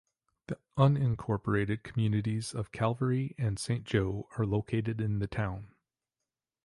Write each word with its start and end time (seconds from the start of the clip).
The 0.47 0.57
unincorporated 0.79 1.83
communities 1.83 2.55
of 2.55 2.71
Calvary 2.71 3.35
and 3.37 3.59
Saint 3.59 3.83
Joe 3.83 4.27
are 4.35 4.47
located 4.47 4.99
in 4.99 5.19
the 5.19 5.27
town. 5.27 5.75